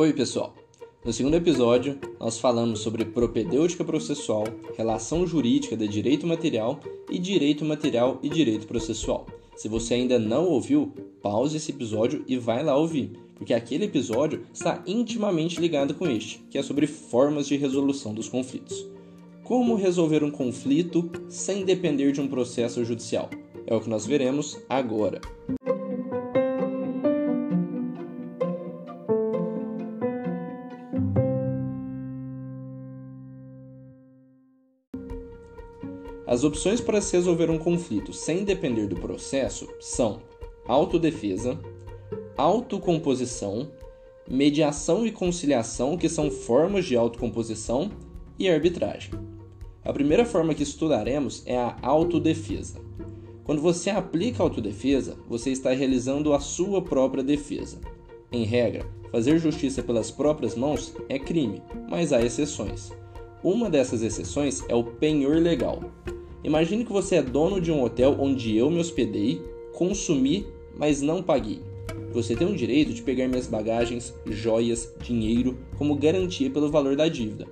Oi, 0.00 0.14
pessoal! 0.14 0.54
No 1.04 1.12
segundo 1.12 1.34
episódio, 1.34 1.98
nós 2.18 2.38
falamos 2.38 2.80
sobre 2.80 3.04
propedêutica 3.04 3.84
processual, 3.84 4.44
relação 4.74 5.26
jurídica 5.26 5.76
de 5.76 5.86
direito 5.86 6.26
material 6.26 6.80
e 7.10 7.18
direito 7.18 7.66
material 7.66 8.18
e 8.22 8.30
direito 8.30 8.66
processual. 8.66 9.26
Se 9.54 9.68
você 9.68 9.92
ainda 9.92 10.18
não 10.18 10.46
ouviu, 10.46 10.90
pause 11.20 11.58
esse 11.58 11.70
episódio 11.70 12.24
e 12.26 12.38
vai 12.38 12.64
lá 12.64 12.74
ouvir, 12.78 13.12
porque 13.34 13.52
aquele 13.52 13.84
episódio 13.84 14.40
está 14.54 14.82
intimamente 14.86 15.60
ligado 15.60 15.92
com 15.92 16.08
este, 16.08 16.38
que 16.50 16.56
é 16.56 16.62
sobre 16.62 16.86
formas 16.86 17.46
de 17.46 17.58
resolução 17.58 18.14
dos 18.14 18.26
conflitos. 18.26 18.88
Como 19.44 19.76
resolver 19.76 20.24
um 20.24 20.30
conflito 20.30 21.10
sem 21.28 21.62
depender 21.62 22.12
de 22.12 22.22
um 22.22 22.26
processo 22.26 22.82
judicial? 22.86 23.28
É 23.66 23.76
o 23.76 23.80
que 23.82 23.90
nós 23.90 24.06
veremos 24.06 24.58
agora. 24.66 25.20
As 36.40 36.44
opções 36.44 36.80
para 36.80 37.02
se 37.02 37.14
resolver 37.14 37.50
um 37.50 37.58
conflito 37.58 38.14
sem 38.14 38.44
depender 38.44 38.86
do 38.86 38.96
processo 38.96 39.68
são 39.78 40.22
autodefesa, 40.66 41.60
autocomposição, 42.34 43.70
mediação 44.26 45.06
e 45.06 45.12
conciliação, 45.12 45.98
que 45.98 46.08
são 46.08 46.30
formas 46.30 46.86
de 46.86 46.96
autocomposição, 46.96 47.90
e 48.38 48.48
arbitragem. 48.48 49.10
A 49.84 49.92
primeira 49.92 50.24
forma 50.24 50.54
que 50.54 50.62
estudaremos 50.62 51.42
é 51.44 51.58
a 51.58 51.76
autodefesa. 51.82 52.80
Quando 53.44 53.60
você 53.60 53.90
aplica 53.90 54.42
a 54.42 54.46
autodefesa, 54.46 55.18
você 55.28 55.50
está 55.50 55.72
realizando 55.72 56.32
a 56.32 56.40
sua 56.40 56.80
própria 56.80 57.22
defesa. 57.22 57.82
Em 58.32 58.44
regra, 58.44 58.86
fazer 59.12 59.38
justiça 59.38 59.82
pelas 59.82 60.10
próprias 60.10 60.54
mãos 60.54 60.94
é 61.06 61.18
crime, 61.18 61.60
mas 61.86 62.14
há 62.14 62.22
exceções. 62.22 62.90
Uma 63.44 63.68
dessas 63.68 64.00
exceções 64.00 64.64
é 64.70 64.74
o 64.74 64.84
penhor 64.84 65.36
legal. 65.36 65.82
Imagine 66.42 66.86
que 66.86 66.92
você 66.92 67.16
é 67.16 67.22
dono 67.22 67.60
de 67.60 67.70
um 67.70 67.82
hotel 67.82 68.16
onde 68.18 68.56
eu 68.56 68.70
me 68.70 68.80
hospedei, 68.80 69.42
consumi, 69.74 70.46
mas 70.74 71.02
não 71.02 71.22
paguei. 71.22 71.60
Você 72.12 72.34
tem 72.34 72.50
o 72.50 72.56
direito 72.56 72.94
de 72.94 73.02
pegar 73.02 73.28
minhas 73.28 73.46
bagagens, 73.46 74.14
joias, 74.26 74.90
dinheiro 75.02 75.58
como 75.76 75.94
garantia 75.94 76.50
pelo 76.50 76.70
valor 76.70 76.96
da 76.96 77.08
dívida. 77.08 77.46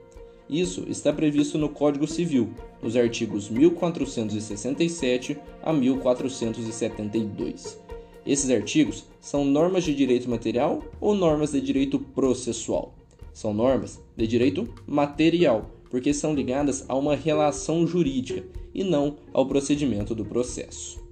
Isso 0.49 0.87
está 0.89 1.13
previsto 1.13 1.59
no 1.59 1.69
Código 1.69 2.07
Civil, 2.07 2.49
nos 2.83 2.97
artigos 2.97 3.51
1467 3.51 5.37
a 5.63 5.71
1472. 5.71 7.79
Esses 8.25 8.51
artigos 8.51 9.05
são 9.21 9.45
normas 9.45 9.85
de 9.85 9.95
direito 9.95 10.31
material 10.31 10.83
ou 10.99 11.15
normas 11.15 11.53
de 11.53 11.61
direito 11.61 11.99
processual? 11.99 12.95
São 13.35 13.53
normas 13.53 14.01
de 14.17 14.27
direito 14.27 14.67
material, 14.87 15.71
porque 15.91 16.15
são 16.15 16.35
ligadas 16.35 16.87
a 16.89 16.97
uma 16.97 17.15
relação 17.15 17.87
jurídica 17.87 18.43
e 18.79 18.85
não 18.85 19.17
ao 19.33 19.45
procedimento 19.45 20.15
do 20.15 20.25
processo. 20.25 21.03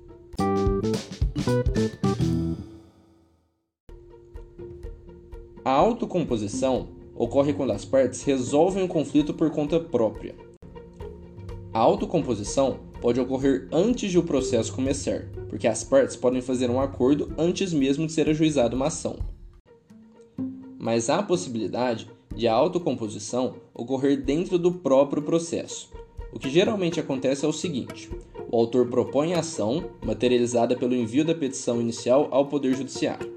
A 5.64 5.70
autocomposição 5.72 6.86
ocorre 7.12 7.52
quando 7.52 7.72
as 7.72 7.84
partes 7.84 8.22
resolvem 8.22 8.84
o 8.84 8.88
conflito 8.88 9.34
por 9.34 9.50
conta 9.50 9.80
própria. 9.80 10.36
A 11.74 11.80
autocomposição 11.80 12.78
pode 13.00 13.18
ocorrer 13.18 13.66
antes 13.72 14.12
de 14.12 14.18
o 14.18 14.22
processo 14.22 14.72
começar, 14.72 15.28
porque 15.48 15.66
as 15.66 15.82
partes 15.82 16.14
podem 16.14 16.40
fazer 16.40 16.70
um 16.70 16.80
acordo 16.80 17.32
antes 17.36 17.72
mesmo 17.72 18.06
de 18.06 18.12
ser 18.12 18.28
ajuizada 18.28 18.76
uma 18.76 18.86
ação. 18.86 19.16
Mas 20.78 21.10
há 21.10 21.18
a 21.18 21.22
possibilidade 21.22 22.08
de 22.32 22.46
a 22.46 22.54
autocomposição 22.54 23.56
ocorrer 23.74 24.22
dentro 24.22 24.56
do 24.56 24.70
próprio 24.70 25.22
processo. 25.22 25.95
O 26.36 26.38
que 26.38 26.50
geralmente 26.50 27.00
acontece 27.00 27.46
é 27.46 27.48
o 27.48 27.52
seguinte: 27.52 28.10
o 28.52 28.58
autor 28.58 28.88
propõe 28.88 29.32
a 29.32 29.38
ação, 29.38 29.86
materializada 30.04 30.76
pelo 30.76 30.94
envio 30.94 31.24
da 31.24 31.34
petição 31.34 31.80
inicial 31.80 32.28
ao 32.30 32.44
Poder 32.44 32.74
Judiciário. 32.74 33.32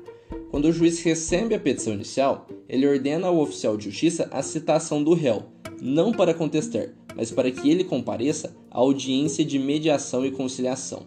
Quando 0.52 0.66
o 0.66 0.72
juiz 0.74 1.02
recebe 1.02 1.56
a 1.56 1.60
petição 1.60 1.94
inicial, 1.94 2.46
ele 2.68 2.86
ordena 2.86 3.28
ao 3.28 3.40
oficial 3.40 3.78
de 3.78 3.86
justiça 3.86 4.28
a 4.34 4.44
citação 4.44 5.02
do 5.02 5.14
réu, 5.14 5.46
não 5.82 6.12
para 6.12 6.34
contestar, 6.34 6.90
mas 7.16 7.32
para 7.32 7.50
que 7.50 7.72
ele 7.72 7.86
compareça 7.86 8.54
à 8.70 8.80
audiência 8.80 9.46
de 9.46 9.58
mediação 9.58 10.26
e 10.26 10.32
conciliação. 10.32 11.04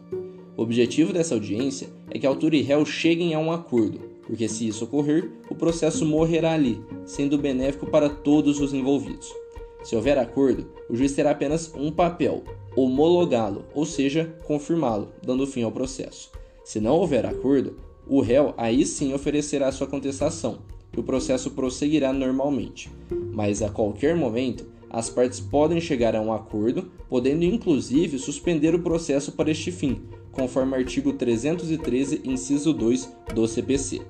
O 0.57 0.63
objetivo 0.63 1.13
dessa 1.13 1.35
audiência 1.35 1.91
é 2.11 2.19
que 2.19 2.27
autor 2.27 2.55
e 2.55 2.63
réu 2.63 2.87
cheguem 2.87 3.35
a 3.35 3.39
um 3.39 3.53
acordo, 3.53 4.01
porque 4.23 4.49
se 4.49 4.67
isso 4.67 4.85
ocorrer, 4.85 5.31
o 5.51 5.55
processo 5.55 6.07
morrerá 6.07 6.53
ali, 6.53 6.81
sendo 7.05 7.37
benéfico 7.37 7.85
para 7.85 8.09
todos 8.09 8.63
os 8.63 8.73
envolvidos. 8.73 9.42
Se 9.83 9.97
houver 9.97 10.19
acordo, 10.19 10.69
o 10.89 10.97
juiz 10.97 11.13
terá 11.13 11.33
apenas 11.33 11.73
um 11.75 11.91
papel, 11.91 12.45
homologá-lo, 12.77 13.65
ou 13.75 13.85
seja, 13.85 14.35
confirmá-lo, 14.45 15.09
dando 15.25 15.47
fim 15.47 15.63
ao 15.63 15.73
processo. 15.73 16.31
Se 16.65 16.81
não 16.81 16.97
houver 16.97 17.27
acordo, 17.27 17.77
o 18.07 18.21
réu 18.21 18.55
aí 18.57 18.85
sim 18.87 19.13
oferecerá 19.13 19.71
sua 19.73 19.87
contestação 19.87 20.59
e 20.97 21.01
o 21.01 21.03
processo 21.03 21.51
prosseguirá 21.51 22.13
normalmente. 22.13 22.91
Mas 23.33 23.63
a 23.63 23.71
qualquer 23.71 24.15
momento, 24.15 24.67
as 24.91 25.09
partes 25.09 25.41
podem 25.41 25.81
chegar 25.81 26.15
a 26.15 26.21
um 26.21 26.33
acordo, 26.33 26.91
podendo 27.09 27.45
inclusive 27.45 28.19
suspender 28.19 28.75
o 28.75 28.83
processo 28.83 29.33
para 29.33 29.51
este 29.51 29.73
fim, 29.73 30.03
conforme 30.31 30.77
artigo 30.77 31.13
313, 31.13 32.21
inciso 32.25 32.73
2 32.73 33.11
do 33.35 33.49
CPC. 33.49 34.03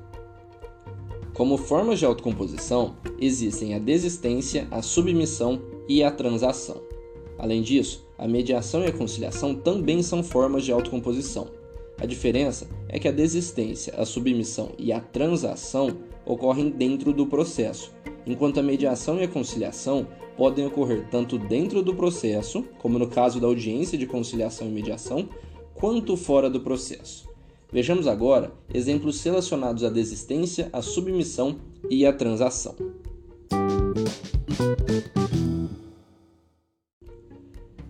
Como 1.34 1.56
formas 1.56 1.98
de 1.98 2.04
autocomposição, 2.04 2.94
existem 3.19 3.75
a 3.75 3.78
desistência, 3.78 4.69
a 4.70 4.82
submissão 4.82 5.62
e 5.88 6.03
a 6.03 6.10
transação. 6.10 6.82
Além 7.38 7.62
disso, 7.62 8.06
a 8.19 8.28
mediação 8.28 8.84
e 8.84 8.88
a 8.88 8.93
conciliação 8.93 9.54
também 9.54 10.03
são 10.03 10.22
formas 10.22 10.62
de 10.62 10.72
autocomposição. 10.72 11.48
A 11.98 12.04
diferença 12.04 12.69
é 12.87 12.98
que 12.98 13.09
a 13.09 13.12
desistência, 13.12 13.94
a 13.97 14.04
submissão 14.04 14.72
e 14.78 14.93
a 14.93 15.00
transação 15.00 15.97
ocorrem 16.26 16.69
dentro 16.69 17.15
do 17.15 17.26
processo, 17.26 17.93
enquanto 18.26 18.60
a 18.60 18.62
mediação 18.62 19.19
e 19.19 19.25
a 19.25 19.28
conciliação 19.28 20.06
podem 20.37 20.66
ocorrer 20.66 21.09
tanto 21.10 21.38
dentro 21.38 21.82
do 21.82 21.94
processo, 21.94 22.64
como 22.78 22.99
no 22.99 23.09
caso 23.09 23.41
da 23.41 23.47
audiência 23.47 23.97
de 23.97 24.06
conciliação 24.06 24.69
e 24.69 24.70
mediação, 24.70 25.28
quanto 25.75 26.14
fora 26.14 26.50
do 26.50 26.60
processo. 26.60 27.31
Vejamos 27.72 28.06
agora 28.06 28.53
exemplos 28.72 29.22
relacionados 29.22 29.83
à 29.83 29.88
desistência, 29.88 30.69
à 30.72 30.83
submissão 30.83 31.56
e 31.88 32.05
à 32.05 32.12
transação. 32.12 32.77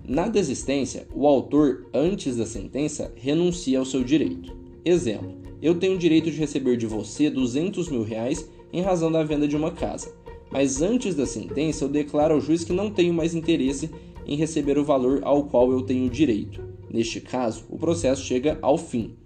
Na 0.07 0.29
desistência, 0.29 1.09
o 1.13 1.27
autor, 1.27 1.87
antes 1.93 2.37
da 2.37 2.47
sentença, 2.47 3.13
renuncia 3.17 3.81
ao 3.81 3.85
seu 3.85 4.05
direito. 4.05 4.55
Exemplo: 4.85 5.35
eu 5.61 5.75
tenho 5.75 5.95
o 5.95 5.99
direito 5.99 6.31
de 6.31 6.37
receber 6.37 6.77
de 6.77 6.87
você 6.87 7.29
200 7.29 7.89
mil 7.89 8.05
reais 8.05 8.49
em 8.73 8.83
razão 8.83 9.11
da 9.11 9.25
venda 9.25 9.49
de 9.49 9.57
uma 9.57 9.73
casa, 9.73 10.15
mas 10.51 10.81
antes 10.81 11.17
da 11.17 11.27
sentença 11.27 11.85
eu 11.85 11.89
declaro 11.89 12.35
ao 12.35 12.41
juiz 12.41 12.63
que 12.63 12.73
não 12.73 12.91
tenho 12.91 13.13
mais 13.13 13.35
interesse 13.35 13.91
em 14.27 14.37
receber 14.37 14.79
o 14.79 14.85
valor 14.85 15.21
ao 15.25 15.45
qual 15.45 15.73
eu 15.73 15.83
tenho 15.83 16.09
direito. 16.09 16.63
Neste 16.89 17.21
caso, 17.21 17.65
o 17.69 17.79
processo 17.79 18.23
chega 18.23 18.59
ao 18.63 18.79
fim. 18.79 19.17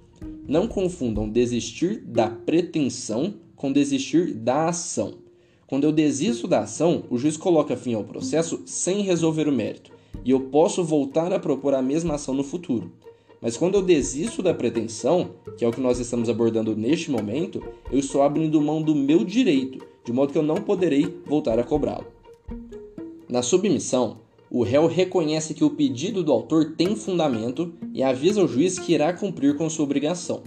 Não 0.48 0.68
confundam 0.68 1.28
desistir 1.28 2.02
da 2.06 2.28
pretensão 2.28 3.34
com 3.56 3.72
desistir 3.72 4.32
da 4.34 4.68
ação. 4.68 5.14
Quando 5.66 5.84
eu 5.84 5.90
desisto 5.90 6.46
da 6.46 6.60
ação, 6.60 7.02
o 7.10 7.18
juiz 7.18 7.36
coloca 7.36 7.76
fim 7.76 7.94
ao 7.94 8.04
processo 8.04 8.62
sem 8.64 9.02
resolver 9.02 9.48
o 9.48 9.52
mérito, 9.52 9.90
e 10.24 10.30
eu 10.30 10.40
posso 10.40 10.84
voltar 10.84 11.32
a 11.32 11.38
propor 11.40 11.74
a 11.74 11.82
mesma 11.82 12.14
ação 12.14 12.32
no 12.32 12.44
futuro. 12.44 12.92
Mas 13.40 13.56
quando 13.56 13.74
eu 13.74 13.82
desisto 13.82 14.42
da 14.42 14.54
pretensão, 14.54 15.30
que 15.56 15.64
é 15.64 15.68
o 15.68 15.72
que 15.72 15.80
nós 15.80 15.98
estamos 15.98 16.28
abordando 16.28 16.76
neste 16.76 17.10
momento, 17.10 17.62
eu 17.90 17.98
estou 17.98 18.22
abrindo 18.22 18.60
mão 18.60 18.80
do 18.80 18.94
meu 18.94 19.24
direito, 19.24 19.84
de 20.04 20.12
modo 20.12 20.32
que 20.32 20.38
eu 20.38 20.42
não 20.42 20.56
poderei 20.56 21.20
voltar 21.26 21.58
a 21.58 21.64
cobrá-lo. 21.64 22.06
Na 23.28 23.42
submissão, 23.42 24.18
o 24.50 24.62
réu 24.62 24.86
reconhece 24.86 25.54
que 25.54 25.64
o 25.64 25.70
pedido 25.70 26.22
do 26.22 26.32
autor 26.32 26.74
tem 26.76 26.94
fundamento 26.94 27.74
e 27.92 28.02
avisa 28.02 28.42
o 28.42 28.48
juiz 28.48 28.78
que 28.78 28.92
irá 28.92 29.12
cumprir 29.12 29.56
com 29.56 29.68
sua 29.68 29.84
obrigação. 29.84 30.42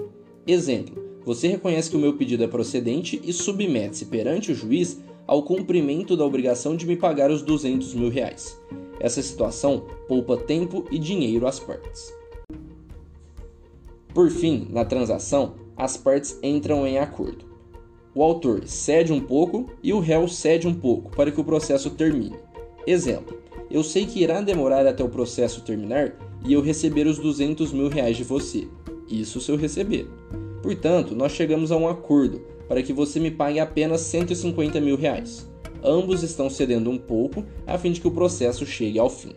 Exemplo: 0.48 1.10
você 1.25 1.48
reconhece 1.48 1.90
que 1.90 1.96
o 1.96 2.00
meu 2.00 2.13
pedido 2.13 2.44
é 2.44 2.48
procedente 2.48 3.22
e 3.24 3.34
submete-se 3.34 4.06
perante 4.06 4.51
o 4.51 4.56
juiz 4.56 5.00
ao 5.28 5.44
cumprimento 5.44 6.18
da 6.18 6.25
obrigação 6.25 6.75
de 6.75 6.88
me 6.88 6.96
pagar 6.96 7.30
os 7.30 7.42
200 7.42 7.94
mil 7.94 8.10
reais. 8.10 8.60
Essa 9.00 9.22
situação 9.22 9.86
poupa 10.07 10.36
tempo 10.36 10.86
e 10.90 10.98
dinheiro 10.98 11.45
às 11.45 11.60
partes. 11.60 12.13
Por 14.13 14.31
fim, 14.31 14.68
na 14.72 14.84
transação, 14.84 15.56
as 15.78 15.95
partes 15.95 16.38
entram 16.42 16.88
em 16.88 16.98
acordo. 16.98 17.45
O 18.16 18.24
autor 18.24 18.63
cede 18.66 19.13
um 19.13 19.22
pouco 19.22 19.68
e 19.84 19.94
o 19.94 20.00
réu 20.00 20.28
cede 20.28 20.68
um 20.68 20.74
pouco 20.74 21.12
para 21.16 21.31
que 21.31 21.40
o 21.40 21.44
processo 21.44 21.92
termine. 21.92 22.36
Exemplo: 22.88 23.38
eu 23.69 23.83
sei 23.83 24.06
que 24.06 24.21
irá 24.21 24.42
demorar 24.42 24.86
até 24.88 25.04
o 25.04 25.10
processo 25.10 25.62
terminar 25.62 26.13
e 26.45 26.54
eu 26.54 26.62
receber 26.62 27.06
os 27.07 27.19
200 27.19 27.71
mil 27.71 27.89
reais 27.89 28.18
de 28.18 28.24
você. 28.24 28.68
Isso 29.10 29.39
se 29.39 29.51
eu 29.51 29.56
receber. 29.56 30.07
Portanto, 30.62 31.16
nós 31.16 31.31
chegamos 31.31 31.71
a 31.71 31.77
um 31.77 31.88
acordo 31.88 32.42
para 32.68 32.83
que 32.83 32.94
você 32.94 33.19
me 33.19 33.31
pague 33.31 33.60
apenas 33.60 34.01
150 34.01 34.80
mil 34.80 34.95
reais. 34.95 35.50
Ambos 35.83 36.24
estão 36.24 36.50
cedendo 36.50 36.89
um 36.89 36.98
pouco 36.98 37.44
a 37.66 37.77
fim 37.77 37.92
de 37.92 38.01
que 38.01 38.07
o 38.07 38.12
processo 38.12 38.66
chegue 38.66 39.00
ao 39.00 39.10
fim. 39.10 39.33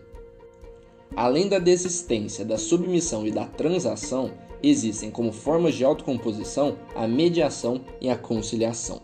Além 1.15 1.49
da 1.49 1.59
desistência, 1.59 2.45
da 2.45 2.59
submissão 2.59 3.27
e 3.27 3.31
da 3.31 3.45
transação, 3.45 4.33
existem 4.63 5.11
como 5.11 5.33
formas 5.33 5.75
de 5.75 5.85
autocomposição 5.85 6.77
a 6.95 7.07
mediação 7.07 7.83
e 8.01 8.09
a 8.09 8.17
conciliação. 8.17 9.01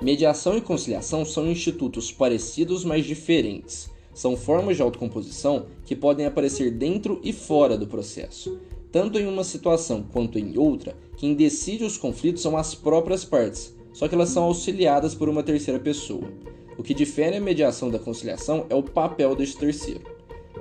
Mediação 0.00 0.56
e 0.56 0.60
conciliação 0.60 1.24
são 1.24 1.50
institutos 1.50 2.12
parecidos, 2.12 2.84
mas 2.84 3.04
diferentes. 3.04 3.90
São 4.14 4.36
formas 4.36 4.76
de 4.76 4.82
autocomposição 4.82 5.66
que 5.84 5.96
podem 5.96 6.24
aparecer 6.24 6.70
dentro 6.70 7.20
e 7.22 7.32
fora 7.32 7.76
do 7.76 7.86
processo. 7.86 8.60
Tanto 8.92 9.18
em 9.18 9.26
uma 9.26 9.42
situação 9.42 10.04
quanto 10.12 10.38
em 10.38 10.56
outra, 10.56 10.96
quem 11.16 11.34
decide 11.34 11.82
os 11.82 11.96
conflitos 11.96 12.42
são 12.42 12.56
as 12.56 12.76
próprias 12.76 13.24
partes, 13.24 13.74
só 13.92 14.06
que 14.06 14.14
elas 14.14 14.28
são 14.28 14.44
auxiliadas 14.44 15.16
por 15.16 15.28
uma 15.28 15.42
terceira 15.42 15.80
pessoa. 15.80 16.30
O 16.78 16.82
que 16.82 16.94
difere 16.94 17.36
a 17.36 17.40
mediação 17.40 17.90
da 17.90 17.98
conciliação 17.98 18.66
é 18.70 18.74
o 18.76 18.84
papel 18.84 19.34
deste 19.34 19.58
terceiro. 19.58 20.02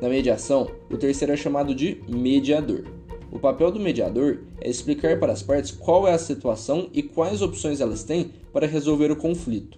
Na 0.02 0.10
mediação, 0.10 0.68
o 0.92 0.98
terceiro 0.98 1.34
é 1.34 1.38
chamado 1.38 1.76
de 1.76 2.02
mediador. 2.08 2.86
O 3.32 3.38
papel 3.38 3.72
do 3.72 3.80
mediador 3.80 4.40
é 4.60 4.70
explicar 4.70 5.20
para 5.20 5.34
as 5.34 5.44
partes 5.44 5.72
qual 5.72 6.08
é 6.08 6.14
a 6.14 6.20
situação 6.20 6.90
e 6.94 7.04
quais 7.04 7.42
opções 7.42 7.82
elas 7.82 8.04
têm 8.04 8.32
para 8.58 8.66
resolver 8.66 9.12
o 9.12 9.16
conflito. 9.16 9.78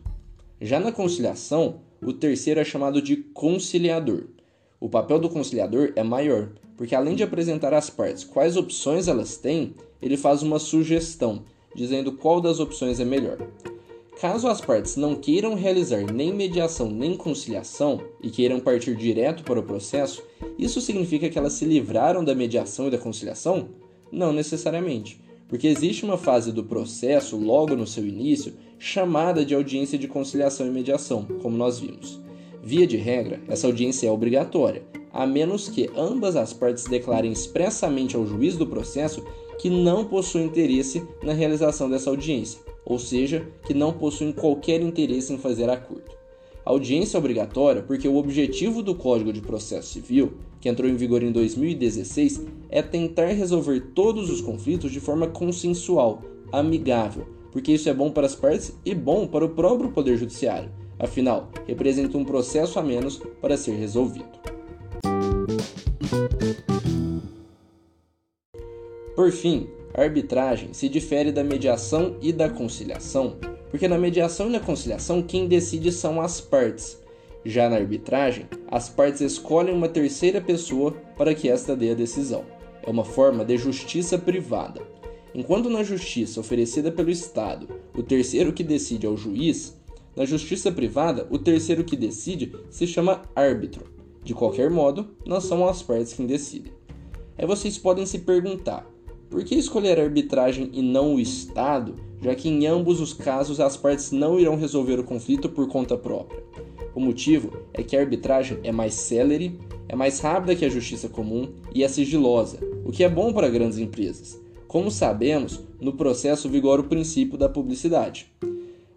Já 0.62 0.80
na 0.80 0.90
conciliação, 0.90 1.82
o 2.02 2.14
terceiro 2.14 2.62
é 2.62 2.64
chamado 2.64 3.02
de 3.02 3.18
conciliador. 3.18 4.28
O 4.80 4.88
papel 4.88 5.20
do 5.20 5.30
conciliador 5.30 5.92
é 5.98 6.02
maior, 6.02 6.54
porque 6.78 6.96
além 6.96 7.14
de 7.14 7.22
apresentar 7.22 7.74
às 7.74 7.90
partes 7.90 8.24
quais 8.24 8.56
opções 8.56 9.10
elas 9.10 9.36
têm, 9.36 9.76
ele 10.02 10.16
faz 10.16 10.42
uma 10.42 10.60
sugestão, 10.60 11.44
dizendo 11.76 12.14
qual 12.14 12.40
das 12.40 12.62
opções 12.62 13.02
é 13.02 13.04
melhor. 13.04 13.38
Caso 14.18 14.48
as 14.48 14.62
partes 14.62 14.96
não 14.96 15.14
queiram 15.14 15.56
realizar 15.56 16.10
nem 16.10 16.34
mediação 16.34 16.90
nem 16.90 17.18
conciliação 17.18 18.00
e 18.24 18.30
queiram 18.30 18.62
partir 18.62 18.96
direto 18.96 19.44
para 19.44 19.60
o 19.60 19.64
processo, 19.64 20.24
isso 20.58 20.80
significa 20.80 21.28
que 21.28 21.38
elas 21.38 21.52
se 21.52 21.66
livraram 21.66 22.24
da 22.24 22.34
mediação 22.34 22.88
e 22.88 22.92
da 22.92 22.98
conciliação? 22.98 23.72
Não 24.10 24.32
necessariamente, 24.32 25.20
porque 25.50 25.68
existe 25.68 26.06
uma 26.06 26.18
fase 26.18 26.52
do 26.52 26.64
processo, 26.64 27.36
logo 27.36 27.76
no 27.76 27.88
seu 27.88 28.06
início, 28.06 28.54
chamada 28.78 29.44
de 29.44 29.56
audiência 29.56 29.98
de 29.98 30.08
conciliação 30.08 30.68
e 30.68 30.70
mediação, 30.70 31.26
como 31.42 31.58
nós 31.58 31.80
vimos. 31.80 32.22
Via 32.62 32.86
de 32.86 32.96
regra, 32.96 33.42
essa 33.48 33.66
audiência 33.66 34.08
é 34.08 34.12
obrigatória, 34.12 34.84
a 35.12 35.26
menos 35.26 35.68
que 35.68 35.90
ambas 35.98 36.36
as 36.36 36.54
partes 36.54 36.84
declarem 36.84 37.32
expressamente 37.32 38.16
ao 38.16 38.28
juiz 38.28 38.56
do 38.56 38.68
processo 38.68 39.26
que 39.58 39.70
não 39.70 40.06
possuem 40.06 40.46
interesse 40.46 41.04
na 41.24 41.34
realização 41.34 41.90
dessa 41.90 42.12
audiência, 42.12 42.62
ou 42.86 43.00
seja, 43.00 43.46
que 43.66 43.74
não 43.74 43.92
possuem 43.92 44.32
qualquer 44.32 44.82
interesse 44.82 45.34
em 45.34 45.38
fazer 45.38 45.68
acordo. 45.68 46.12
A 46.64 46.70
audiência 46.70 47.18
é 47.18 47.20
obrigatória 47.20 47.82
porque 47.82 48.08
o 48.08 48.18
objetivo 48.18 48.84
do 48.84 48.94
Código 48.94 49.34
de 49.34 49.42
Processo 49.42 49.94
Civil, 49.94 50.34
que 50.60 50.70
entrou 50.70 50.90
em 50.90 50.96
vigor 50.96 51.24
em 51.24 51.32
2016, 51.32 52.46
é 52.70 52.82
tentar 52.82 53.28
resolver 53.28 53.92
todos 53.94 54.30
os 54.30 54.42
conflitos 54.42 54.92
de 54.92 55.00
forma 55.00 55.28
consensual, 55.28 56.22
amigável, 56.52 57.28
porque 57.52 57.72
isso 57.72 57.90
é 57.90 57.94
bom 57.94 58.12
para 58.12 58.26
as 58.26 58.36
partes 58.36 58.74
e 58.86 58.94
bom 58.94 59.28
para 59.28 59.46
o 59.46 59.50
próprio 59.50 59.92
Poder 59.92 60.18
Judiciário. 60.18 60.72
Afinal, 61.00 61.50
representa 61.66 62.18
um 62.18 62.26
processo 62.26 62.78
a 62.78 62.84
menos 62.84 63.22
para 63.42 63.56
ser 63.56 63.72
resolvido. 63.72 64.28
Por 69.16 69.32
fim, 69.32 69.68
a 69.94 70.02
arbitragem 70.02 70.74
se 70.74 70.88
difere 70.88 71.32
da 71.32 71.44
mediação 71.44 72.16
e 72.22 72.32
da 72.32 72.50
conciliação, 72.50 73.36
porque 73.70 73.88
na 73.88 73.98
mediação 73.98 74.48
e 74.48 74.52
na 74.52 74.60
conciliação 74.60 75.22
quem 75.22 75.48
decide 75.48 75.92
são 75.92 76.22
as 76.22 76.40
partes. 76.40 76.98
Já 77.46 77.70
na 77.70 77.78
arbitragem, 77.78 78.48
as 78.68 78.90
partes 78.90 79.22
escolhem 79.22 79.74
uma 79.74 79.88
terceira 79.88 80.42
pessoa 80.42 80.92
para 81.18 81.34
que 81.34 81.50
esta 81.50 81.76
dê 81.76 81.92
a 81.92 81.96
decisão. 81.96 82.44
É 82.86 82.90
uma 82.90 83.06
forma 83.06 83.46
de 83.46 83.58
justiça 83.58 84.18
privada. 84.18 84.82
Enquanto 85.34 85.70
na 85.70 85.84
justiça 85.84 86.40
oferecida 86.40 86.92
pelo 86.92 87.10
Estado, 87.10 87.68
o 87.96 88.04
terceiro 88.04 88.52
que 88.52 88.64
decide 88.64 89.06
é 89.06 89.10
o 89.10 89.16
juiz, 89.16 89.80
na 90.16 90.26
justiça 90.26 90.72
privada, 90.72 91.28
o 91.30 91.38
terceiro 91.38 91.84
que 91.84 91.96
decide 91.96 92.52
se 92.70 92.86
chama 92.86 93.22
árbitro. 93.36 93.86
De 94.24 94.34
qualquer 94.34 94.70
modo, 94.70 95.08
não 95.26 95.40
são 95.40 95.66
as 95.66 95.82
partes 95.82 96.14
quem 96.14 96.26
decidem. 96.26 96.74
Aí 97.38 97.46
vocês 97.48 97.78
podem 97.78 98.06
se 98.06 98.20
perguntar: 98.20 98.86
por 99.30 99.44
que 99.46 99.56
escolher 99.56 99.98
a 99.98 100.04
arbitragem 100.04 100.72
e 100.74 100.82
não 100.82 101.16
o 101.16 101.20
Estado, 101.20 101.96
já 102.22 102.36
que 102.36 102.50
em 102.50 102.68
ambos 102.68 103.00
os 103.00 103.14
casos 103.14 103.60
as 103.60 103.78
partes 103.78 104.12
não 104.12 104.40
irão 104.40 104.58
resolver 104.58 105.00
o 105.00 105.06
conflito 105.06 105.48
por 105.48 105.68
conta 105.68 105.96
própria? 105.96 106.44
O 107.00 107.02
motivo 107.02 107.66
é 107.74 107.82
que 107.82 107.96
a 107.96 108.02
arbitragem 108.02 108.60
é 108.62 108.74
mais 108.74 108.94
célere, 108.94 109.58
é 109.88 109.96
mais 109.96 110.20
rápida 110.20 110.54
que 110.54 110.66
a 110.66 110.70
justiça 110.70 111.08
comum 111.08 111.48
e 111.74 111.82
é 111.82 111.88
sigilosa, 111.88 112.60
o 112.84 112.92
que 112.92 113.06
é 113.06 113.10
bom 113.10 113.32
para 113.32 113.48
grandes 113.48 113.78
empresas. 113.78 114.38
Como 114.68 114.92
sabemos, 114.92 115.62
no 115.80 115.94
processo 115.94 116.50
vigora 116.50 116.82
o 116.82 116.90
princípio 116.90 117.38
da 117.38 117.48
publicidade. 117.48 118.30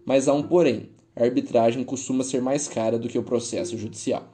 Mas 0.03 0.27
há 0.27 0.33
um 0.33 0.43
porém: 0.43 0.89
a 1.15 1.23
arbitragem 1.23 1.81
costuma 1.85 2.25
ser 2.25 2.41
mais 2.41 2.67
cara 2.67 2.99
do 2.99 3.07
que 3.07 3.17
o 3.17 3.23
processo 3.23 3.77
judicial. 3.77 4.29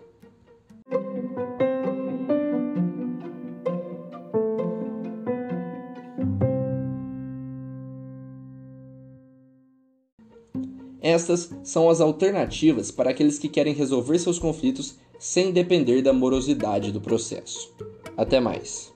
Estas 11.01 11.50
são 11.63 11.90
as 11.90 12.01
alternativas 12.01 12.92
para 12.92 13.12
aqueles 13.12 13.40
que 13.40 13.48
querem 13.48 13.74
resolver 13.74 14.19
seus 14.19 14.38
conflitos 14.38 14.98
sem 15.18 15.51
depender 15.51 16.01
da 16.01 16.13
morosidade 16.13 16.92
do 16.92 17.01
processo. 17.01 17.74
Até 18.18 18.40
mais! 18.40 18.94